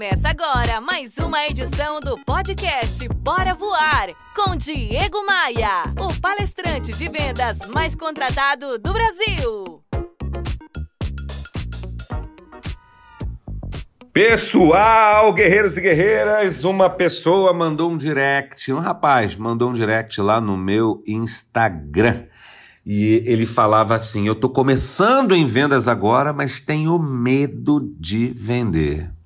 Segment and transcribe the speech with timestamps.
[0.00, 7.06] Começa agora mais uma edição do podcast Bora Voar com Diego Maia, o palestrante de
[7.06, 9.84] vendas mais contratado do Brasil.
[14.10, 20.40] Pessoal, guerreiros e guerreiras, uma pessoa mandou um direct, um rapaz mandou um direct lá
[20.40, 22.24] no meu Instagram.
[22.86, 29.19] E ele falava assim: Eu tô começando em vendas agora, mas tenho medo de vender.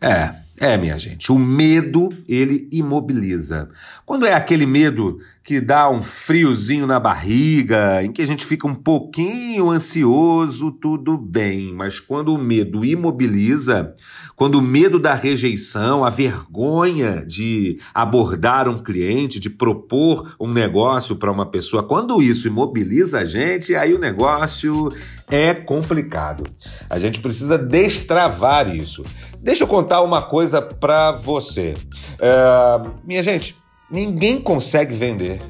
[0.00, 3.68] É, é, minha gente, o medo ele imobiliza.
[4.04, 8.66] Quando é aquele medo que dá um friozinho na barriga, em que a gente fica
[8.66, 11.72] um pouquinho ansioso, tudo bem.
[11.72, 13.94] Mas quando o medo imobiliza,
[14.34, 21.14] quando o medo da rejeição, a vergonha de abordar um cliente, de propor um negócio
[21.14, 24.92] para uma pessoa, quando isso imobiliza a gente, aí o negócio
[25.30, 26.42] é complicado.
[26.90, 29.04] A gente precisa destravar isso.
[29.40, 31.74] Deixa eu contar uma coisa para você.
[32.20, 33.54] É, minha gente,
[33.90, 35.42] Ninguém consegue vender.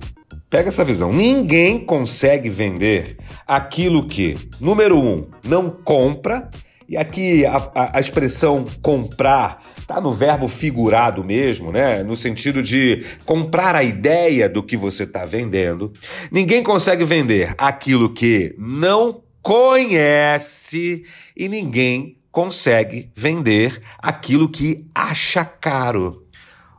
[0.51, 1.12] Pega essa visão.
[1.12, 6.51] Ninguém consegue vender aquilo que, número um, não compra.
[6.89, 12.03] E aqui a, a, a expressão comprar está no verbo figurado mesmo, né?
[12.03, 15.92] No sentido de comprar a ideia do que você está vendendo.
[16.31, 21.05] Ninguém consegue vender aquilo que não conhece
[21.37, 26.25] e ninguém consegue vender aquilo que acha caro.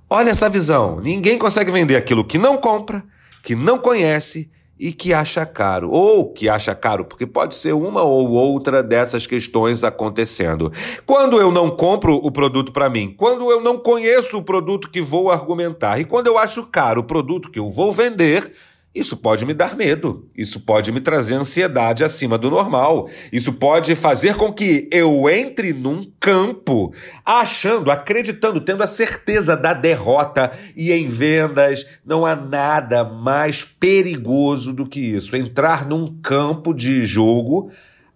[0.10, 1.02] Olha essa visão.
[1.02, 3.04] Ninguém consegue vender aquilo que não compra,
[3.44, 5.90] que não conhece e que acha caro.
[5.92, 10.72] Ou que acha caro, porque pode ser uma ou outra dessas questões acontecendo.
[11.06, 15.02] Quando eu não compro o produto para mim, quando eu não conheço o produto que
[15.02, 18.54] vou argumentar e quando eu acho caro o produto que eu vou vender,
[18.98, 23.94] isso pode me dar medo, isso pode me trazer ansiedade acima do normal, isso pode
[23.96, 26.92] fazer com que eu entre num campo
[27.24, 34.74] achando, acreditando, tendo a certeza da derrota e em vendas não há nada mais perigoso
[34.74, 37.70] do que isso, entrar num campo de jogo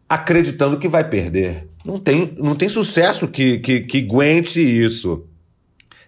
[0.10, 1.68] acreditando que vai perder.
[1.86, 5.26] Não tem, não tem sucesso que, que, que aguente isso.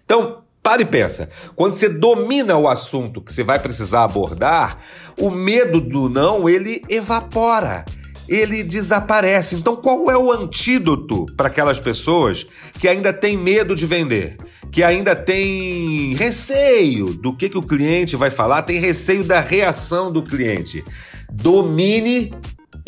[0.04, 1.28] Então, para e pensa.
[1.54, 4.78] Quando você domina o assunto que você vai precisar abordar,
[5.20, 7.84] o medo do não, ele evapora.
[8.26, 9.54] Ele desaparece.
[9.54, 12.46] Então, qual é o antídoto para aquelas pessoas
[12.80, 14.38] que ainda têm medo de vender,
[14.72, 20.10] que ainda têm receio do que, que o cliente vai falar, tem receio da reação
[20.10, 20.82] do cliente?
[21.30, 22.32] Domine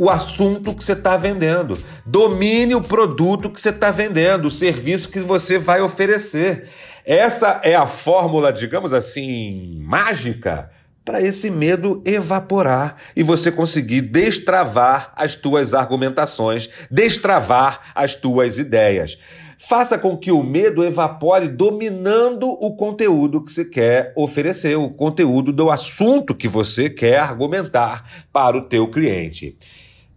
[0.01, 1.79] o assunto que você está vendendo.
[2.05, 6.69] Domine o produto que você está vendendo, o serviço que você vai oferecer.
[7.05, 10.71] Essa é a fórmula, digamos assim, mágica
[11.05, 19.17] para esse medo evaporar e você conseguir destravar as tuas argumentações, destravar as tuas ideias.
[19.57, 25.53] Faça com que o medo evapore dominando o conteúdo que você quer oferecer, o conteúdo
[25.53, 29.57] do assunto que você quer argumentar para o teu cliente.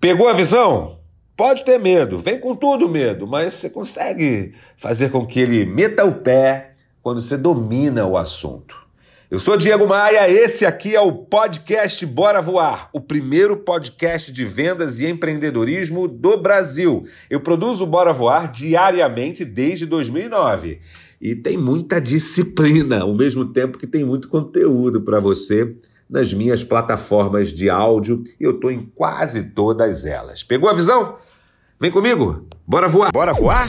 [0.01, 0.97] Pegou a visão?
[1.35, 6.05] Pode ter medo, vem com tudo medo, mas você consegue fazer com que ele meta
[6.05, 8.77] o pé quando você domina o assunto.
[9.29, 14.45] Eu sou Diego Maia, esse aqui é o podcast Bora Voar, o primeiro podcast de
[14.45, 17.03] vendas e empreendedorismo do Brasil.
[17.29, 20.79] Eu produzo Bora Voar diariamente desde 2009
[21.19, 25.75] e tem muita disciplina, ao mesmo tempo que tem muito conteúdo para você
[26.09, 30.41] nas minhas plataformas de áudio e eu estou em quase todas elas.
[30.41, 31.17] Pegou a visão?
[31.79, 33.11] Vem comigo, bora voar!
[33.11, 33.67] Bora voar?